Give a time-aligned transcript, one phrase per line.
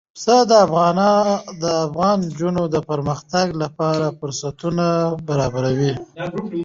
[0.15, 4.85] پسه د افغان نجونو د پرمختګ لپاره فرصتونه
[5.27, 5.93] برابروي.